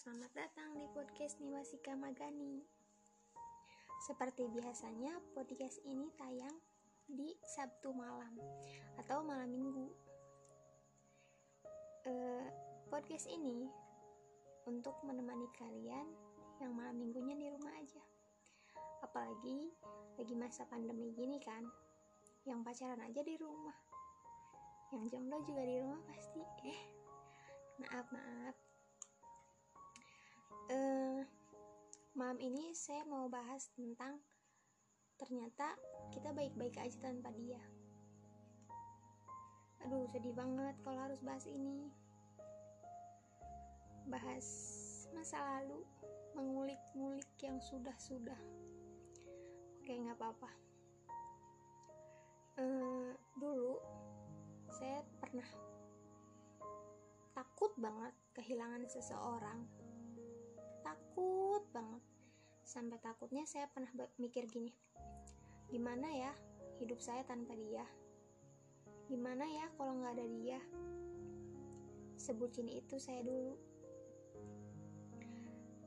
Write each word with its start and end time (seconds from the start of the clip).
selamat 0.00 0.32
datang 0.32 0.80
di 0.80 0.88
podcast 0.96 1.36
Niwasika 1.44 1.92
Magani. 1.92 2.64
Seperti 4.08 4.48
biasanya, 4.48 5.12
podcast 5.36 5.76
ini 5.84 6.08
tayang 6.16 6.56
di 7.04 7.36
Sabtu 7.44 7.92
malam 7.92 8.32
atau 8.96 9.20
malam 9.20 9.52
minggu. 9.52 9.92
Uh, 12.08 12.48
podcast 12.88 13.28
ini 13.28 13.68
untuk 14.64 14.96
menemani 15.04 15.44
kalian 15.60 16.08
yang 16.64 16.72
malam 16.72 16.96
minggunya 16.96 17.36
di 17.36 17.52
rumah 17.52 17.76
aja. 17.76 18.00
Apalagi 19.04 19.68
lagi 20.16 20.32
masa 20.32 20.64
pandemi 20.64 21.12
gini 21.12 21.36
kan, 21.44 21.68
yang 22.48 22.64
pacaran 22.64 23.04
aja 23.04 23.20
di 23.20 23.36
rumah, 23.36 23.76
yang 24.96 25.04
jomblo 25.12 25.44
juga 25.44 25.60
di 25.60 25.76
rumah 25.76 26.00
pasti. 26.08 26.40
Eh, 26.64 26.80
maaf 27.84 28.08
maaf 28.08 28.69
uh, 30.70 31.20
malam 32.14 32.38
ini 32.38 32.70
saya 32.74 33.02
mau 33.06 33.26
bahas 33.26 33.70
tentang 33.74 34.22
ternyata 35.18 35.76
kita 36.14 36.30
baik-baik 36.32 36.78
aja 36.80 36.96
tanpa 37.02 37.34
dia. 37.34 37.60
Aduh 39.86 40.06
sedih 40.12 40.32
banget 40.36 40.76
kalau 40.86 41.00
harus 41.10 41.20
bahas 41.24 41.44
ini. 41.48 41.90
Bahas 44.06 44.46
masa 45.10 45.38
lalu 45.58 45.82
mengulik-ngulik 46.38 47.28
yang 47.42 47.58
sudah-sudah. 47.58 48.38
Oke 49.80 49.92
nggak 49.92 50.16
apa-apa. 50.18 50.50
Uh, 52.60 53.16
dulu 53.40 53.80
saya 54.68 55.00
pernah 55.16 55.48
takut 57.32 57.72
banget 57.80 58.12
kehilangan 58.36 58.84
seseorang 58.84 59.64
takut 60.90 61.62
banget. 61.70 62.02
Sampai 62.66 62.98
takutnya 62.98 63.46
saya 63.46 63.70
pernah 63.70 63.90
mikir 64.18 64.46
gini 64.50 64.74
gimana 65.70 66.10
ya 66.10 66.34
hidup 66.82 66.98
saya 66.98 67.22
tanpa 67.22 67.54
dia? 67.54 67.86
Gimana 69.06 69.46
ya 69.46 69.70
kalau 69.78 69.94
nggak 70.02 70.18
ada 70.18 70.26
dia? 70.26 70.60
Sebutin 72.18 72.66
itu 72.66 72.98
saya 72.98 73.22
dulu. 73.22 73.54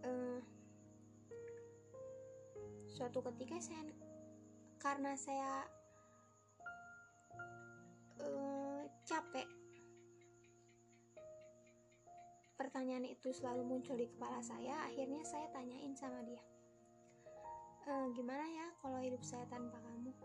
Uh, 0.04 0.40
suatu 2.88 3.20
ketika 3.32 3.60
saya 3.60 3.84
karena 4.80 5.16
saya 5.16 5.68
uh, 8.24 8.84
capek 9.08 9.48
pertanyaan 12.64 13.04
itu 13.04 13.36
selalu 13.36 13.68
muncul 13.68 14.00
di 14.00 14.08
kepala 14.08 14.40
saya, 14.40 14.88
akhirnya 14.88 15.20
saya 15.28 15.52
tanyain 15.52 15.92
sama 16.00 16.24
dia, 16.24 16.40
e, 17.84 17.92
gimana 18.16 18.48
ya 18.48 18.72
kalau 18.80 19.04
hidup 19.04 19.20
saya 19.20 19.44
tanpa 19.52 19.76
kamu? 19.84 20.16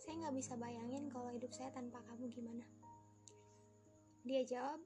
Saya 0.00 0.14
nggak 0.24 0.36
bisa 0.40 0.56
bayangin 0.56 1.12
kalau 1.12 1.28
hidup 1.28 1.52
saya 1.52 1.68
tanpa 1.76 2.00
kamu 2.08 2.32
gimana. 2.32 2.64
Dia 4.24 4.48
jawab, 4.48 4.80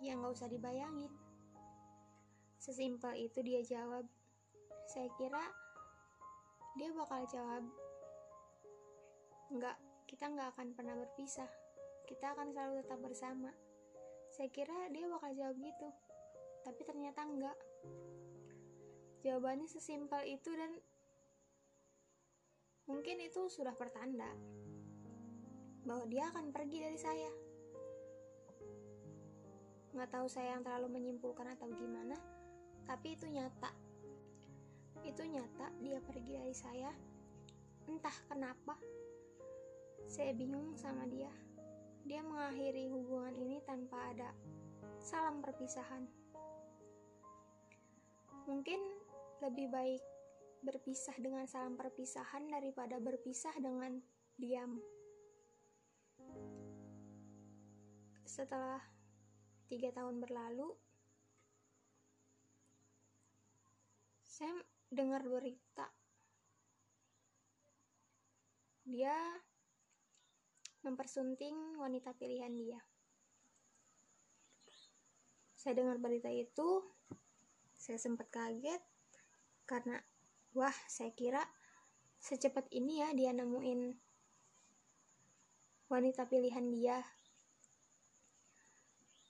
ya 0.00 0.16
nggak 0.16 0.32
usah 0.32 0.48
dibayangin. 0.48 1.12
Sesimpel 2.56 3.28
itu 3.28 3.44
dia 3.44 3.60
jawab. 3.60 4.08
Saya 4.88 5.12
kira 5.20 5.44
dia 6.80 6.88
bakal 6.96 7.28
jawab, 7.28 7.64
nggak, 9.52 9.76
kita 10.08 10.32
nggak 10.32 10.48
akan 10.56 10.72
pernah 10.72 10.96
berpisah 10.96 11.61
kita 12.12 12.36
akan 12.36 12.52
selalu 12.52 12.84
tetap 12.84 13.00
bersama. 13.00 13.48
Saya 14.28 14.52
kira 14.52 14.92
dia 14.92 15.08
bakal 15.08 15.32
jawab 15.32 15.56
gitu, 15.56 15.88
tapi 16.60 16.80
ternyata 16.84 17.24
enggak. 17.24 17.56
Jawabannya 19.24 19.64
sesimpel 19.64 20.20
itu 20.28 20.52
dan 20.52 20.76
mungkin 22.84 23.16
itu 23.24 23.48
sudah 23.48 23.72
pertanda 23.72 24.28
bahwa 25.88 26.04
dia 26.04 26.28
akan 26.28 26.52
pergi 26.52 26.78
dari 26.84 26.98
saya. 27.00 27.32
Nggak 29.96 30.10
tahu 30.12 30.26
saya 30.28 30.60
yang 30.60 30.62
terlalu 30.68 31.00
menyimpulkan 31.00 31.48
atau 31.56 31.72
gimana, 31.72 32.20
tapi 32.84 33.16
itu 33.16 33.24
nyata. 33.24 33.72
Itu 35.00 35.24
nyata 35.24 35.72
dia 35.80 35.96
pergi 36.04 36.32
dari 36.36 36.52
saya. 36.52 36.92
Entah 37.88 38.16
kenapa, 38.28 38.76
saya 40.12 40.36
bingung 40.36 40.76
sama 40.76 41.08
dia. 41.08 41.51
Dia 42.02 42.20
mengakhiri 42.22 42.90
hubungan 42.90 43.34
ini 43.38 43.58
tanpa 43.62 43.98
ada 44.10 44.30
salam 44.98 45.38
perpisahan. 45.42 46.06
Mungkin 48.46 48.80
lebih 49.42 49.70
baik 49.70 50.02
berpisah 50.62 51.14
dengan 51.18 51.46
salam 51.46 51.74
perpisahan 51.74 52.46
daripada 52.50 52.98
berpisah 53.02 53.54
dengan 53.58 53.98
diam. 54.38 54.78
Setelah 58.26 58.82
tiga 59.70 59.90
tahun 59.94 60.22
berlalu, 60.22 60.74
saya 64.22 64.54
dengar 64.90 65.22
berita 65.22 65.88
dia 68.82 69.14
mempersunting 70.82 71.78
wanita 71.78 72.14
pilihan 72.18 72.54
dia. 72.58 72.80
Saya 75.54 75.78
dengar 75.78 75.98
berita 76.02 76.26
itu, 76.26 76.82
saya 77.78 77.98
sempat 77.98 78.30
kaget 78.34 78.82
karena 79.66 80.02
wah, 80.58 80.74
saya 80.90 81.14
kira 81.14 81.42
secepat 82.22 82.70
ini 82.74 83.02
ya 83.02 83.10
dia 83.14 83.30
nemuin 83.34 83.94
wanita 85.90 86.26
pilihan 86.26 86.66
dia. 86.70 86.98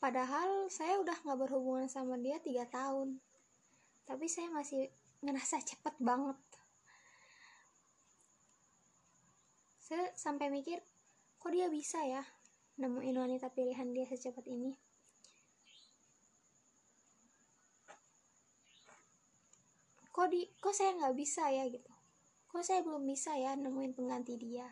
Padahal 0.02 0.66
saya 0.66 0.98
udah 0.98 1.14
nggak 1.14 1.40
berhubungan 1.46 1.86
sama 1.86 2.18
dia 2.18 2.42
tiga 2.42 2.66
tahun, 2.66 3.22
tapi 4.02 4.26
saya 4.26 4.50
masih 4.50 4.90
ngerasa 5.22 5.62
cepet 5.62 5.94
banget. 6.02 6.38
Saya 9.78 10.10
sampai 10.18 10.50
mikir, 10.50 10.82
kok 11.42 11.50
dia 11.50 11.66
bisa 11.66 11.98
ya 12.06 12.22
nemuin 12.78 13.18
wanita 13.18 13.50
pilihan 13.50 13.90
dia 13.90 14.06
secepat 14.06 14.46
ini? 14.46 14.78
Kok 20.14 20.26
di 20.30 20.46
kok 20.62 20.70
saya 20.70 20.94
nggak 21.02 21.18
bisa 21.18 21.50
ya 21.50 21.66
gitu? 21.66 21.90
Kok 22.46 22.62
saya 22.62 22.86
belum 22.86 23.02
bisa 23.02 23.34
ya 23.34 23.58
nemuin 23.58 23.90
pengganti 23.90 24.38
dia? 24.38 24.70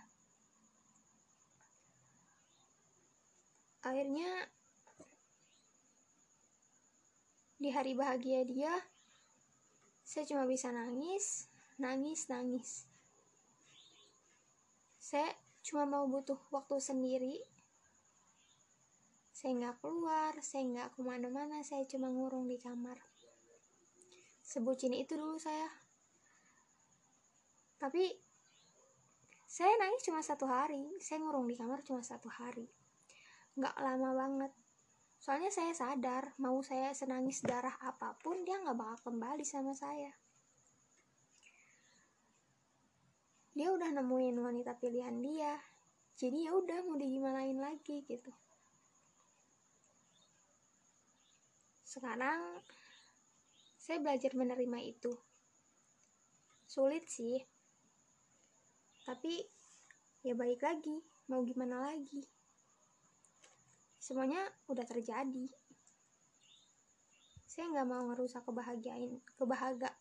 Akhirnya 3.82 4.46
di 7.58 7.74
hari 7.74 7.98
bahagia 7.98 8.46
dia 8.46 8.72
saya 10.06 10.22
cuma 10.22 10.46
bisa 10.46 10.70
nangis 10.70 11.50
nangis 11.82 12.30
nangis. 12.30 12.86
Saya 15.02 15.34
cuma 15.60 15.84
mau 15.84 16.08
butuh 16.08 16.38
waktu 16.52 16.80
sendiri. 16.80 17.36
Saya 19.30 19.56
nggak 19.56 19.76
keluar 19.80 20.32
saya 20.44 20.64
nggak 20.68 20.88
ke 20.96 21.00
mana-mana 21.00 21.64
saya 21.64 21.84
cuma 21.88 22.12
ngurung 22.12 22.48
di 22.48 22.60
kamar. 22.60 22.96
Sebutin 24.44 24.96
itu 24.96 25.16
dulu 25.16 25.36
saya. 25.40 25.68
Tapi 27.80 28.04
saya 29.48 29.72
nangis 29.80 30.04
cuma 30.04 30.20
satu 30.20 30.44
hari. 30.48 30.96
Saya 31.00 31.24
ngurung 31.24 31.48
di 31.48 31.56
kamar 31.56 31.80
cuma 31.84 32.04
satu 32.04 32.28
hari. 32.28 32.68
Nggak 33.56 33.76
lama 33.80 34.10
banget. 34.12 34.52
Soalnya 35.20 35.52
saya 35.52 35.72
sadar 35.76 36.32
mau 36.40 36.60
saya 36.64 36.96
senangis 36.96 37.44
darah 37.44 37.76
apa 37.84 38.16
pun 38.20 38.40
dia 38.44 38.56
nggak 38.56 38.76
bakal 38.76 39.12
kembali 39.12 39.44
sama 39.44 39.76
saya 39.76 40.12
dia 43.60 43.68
udah 43.68 43.92
nemuin 43.92 44.40
wanita 44.40 44.72
pilihan 44.80 45.20
dia. 45.20 45.52
Jadi 46.16 46.48
ya 46.48 46.56
udah 46.56 46.80
mau 46.80 46.96
digimanain 46.96 47.60
lagi 47.60 48.00
gitu. 48.08 48.32
Sekarang 51.84 52.56
saya 53.76 54.00
belajar 54.00 54.32
menerima 54.32 54.80
itu. 54.80 55.12
Sulit 56.64 57.04
sih. 57.04 57.36
Tapi 59.04 59.44
ya 60.24 60.32
baik 60.32 60.64
lagi 60.64 60.96
mau 61.28 61.44
gimana 61.44 61.84
lagi. 61.84 62.24
Semuanya 64.00 64.40
udah 64.72 64.88
terjadi. 64.88 65.52
Saya 67.44 67.68
nggak 67.76 67.88
mau 67.92 68.08
ngerusak 68.08 68.40
kebahagiaan 68.40 69.20
kebahagia 69.36 69.92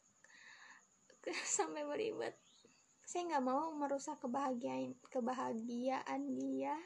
sampai 1.60 1.84
beribet 1.84 2.40
saya 3.10 3.26
nggak 3.26 3.42
mau 3.42 3.74
merusak 3.74 4.22
kebahagiaan 4.22 4.94
kebahagiaan 5.10 6.30
dia 6.38 6.78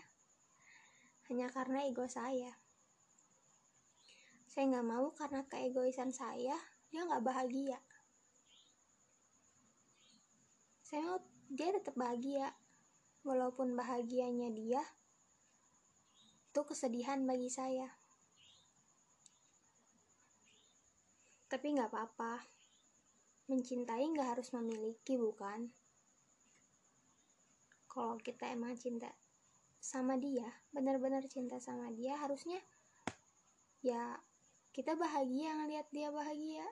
hanya 1.27 1.51
karena 1.51 1.83
ego 1.83 2.07
saya. 2.07 2.55
Saya 4.47 4.71
nggak 4.71 4.87
mau 4.87 5.11
karena 5.19 5.43
keegoisan 5.51 6.15
saya 6.15 6.55
dia 6.87 7.03
nggak 7.03 7.27
bahagia. 7.27 7.75
Saya 10.79 11.11
mau 11.11 11.19
dia 11.51 11.75
tetap 11.75 11.99
bahagia. 11.99 12.55
Walaupun 13.27 13.75
bahagianya 13.75 14.47
dia 14.55 14.79
itu 16.47 16.61
kesedihan 16.63 17.19
bagi 17.27 17.51
saya. 17.51 17.99
Tapi 21.51 21.67
nggak 21.67 21.91
apa-apa. 21.91 22.47
Mencintai 23.51 24.07
nggak 24.07 24.39
harus 24.39 24.55
memiliki 24.55 25.19
bukan 25.19 25.82
kalau 27.93 28.17
kita 28.17 28.49
emang 28.49 28.73
cinta 28.73 29.13
sama 29.77 30.17
dia 30.17 30.49
benar-benar 30.73 31.21
cinta 31.29 31.61
sama 31.61 31.93
dia 31.93 32.17
harusnya 32.17 32.57
ya 33.85 34.17
kita 34.73 34.97
bahagia 34.97 35.53
ngelihat 35.53 35.87
dia 35.93 36.09
bahagia. 36.09 36.65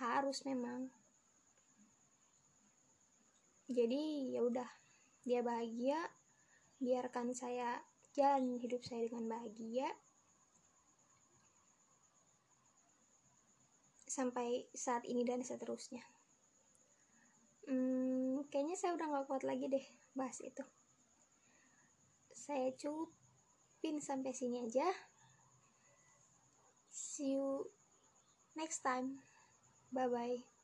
Harus 0.00 0.40
memang. 0.48 0.88
Jadi 3.68 4.32
ya 4.32 4.40
udah 4.40 4.70
dia 5.28 5.44
bahagia 5.44 6.00
biarkan 6.80 7.36
saya 7.36 7.84
jalan 8.16 8.56
hidup 8.56 8.80
saya 8.88 9.04
dengan 9.04 9.28
bahagia. 9.28 9.92
Sampai 14.08 14.64
saat 14.72 15.04
ini 15.04 15.28
dan 15.28 15.44
seterusnya 15.44 16.00
kayaknya 18.48 18.76
saya 18.76 18.96
udah 18.96 19.06
gak 19.06 19.26
kuat 19.28 19.42
lagi 19.44 19.66
deh 19.68 19.86
bahas 20.16 20.40
itu. 20.40 20.64
Saya 22.34 22.72
cupin 22.76 24.00
sampai 24.00 24.32
sini 24.32 24.64
aja. 24.64 24.88
See 26.88 27.36
you 27.36 27.68
next 28.56 28.82
time. 28.82 29.22
Bye 29.92 30.08
bye 30.08 30.57